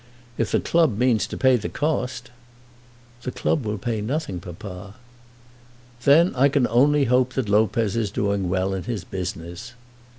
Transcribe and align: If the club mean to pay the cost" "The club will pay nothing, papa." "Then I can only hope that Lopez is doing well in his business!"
If 0.35 0.51
the 0.51 0.59
club 0.59 0.97
mean 0.97 1.19
to 1.19 1.37
pay 1.37 1.57
the 1.57 1.69
cost" 1.69 2.31
"The 3.21 3.29
club 3.29 3.63
will 3.65 3.77
pay 3.77 4.01
nothing, 4.01 4.39
papa." 4.39 4.95
"Then 6.05 6.33
I 6.35 6.49
can 6.49 6.65
only 6.65 7.03
hope 7.03 7.33
that 7.35 7.47
Lopez 7.49 7.95
is 7.95 8.09
doing 8.09 8.49
well 8.49 8.73
in 8.73 8.85
his 8.85 9.03
business!" 9.03 9.73